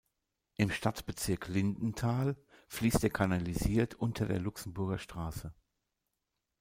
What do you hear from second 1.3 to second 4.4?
Lindenthal fließt er kanalisiert unter der